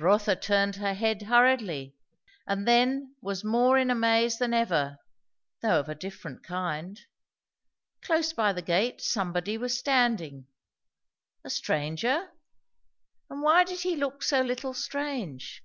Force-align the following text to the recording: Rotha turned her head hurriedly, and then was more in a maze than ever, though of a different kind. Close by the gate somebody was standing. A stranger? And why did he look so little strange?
Rotha 0.00 0.34
turned 0.34 0.76
her 0.76 0.94
head 0.94 1.20
hurriedly, 1.24 1.94
and 2.46 2.66
then 2.66 3.14
was 3.20 3.44
more 3.44 3.76
in 3.76 3.90
a 3.90 3.94
maze 3.94 4.38
than 4.38 4.54
ever, 4.54 4.96
though 5.60 5.78
of 5.78 5.90
a 5.90 5.94
different 5.94 6.42
kind. 6.42 6.98
Close 8.00 8.32
by 8.32 8.54
the 8.54 8.62
gate 8.62 9.02
somebody 9.02 9.58
was 9.58 9.76
standing. 9.76 10.46
A 11.44 11.50
stranger? 11.50 12.30
And 13.28 13.42
why 13.42 13.62
did 13.62 13.80
he 13.80 13.94
look 13.94 14.22
so 14.22 14.40
little 14.40 14.72
strange? 14.72 15.62